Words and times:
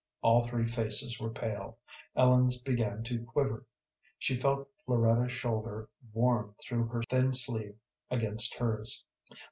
All 0.23 0.47
three 0.47 0.65
faces 0.65 1.19
were 1.19 1.29
pale 1.29 1.77
Ellen's 2.15 2.57
began 2.57 3.03
to 3.03 3.23
quiver. 3.23 3.67
She 4.17 4.35
felt 4.35 4.67
Floretta's 4.83 5.31
shoulder 5.31 5.89
warm 6.11 6.55
through 6.59 6.87
her 6.87 7.03
thin 7.03 7.33
sleeve 7.33 7.77
against 8.09 8.55
hers. 8.55 9.05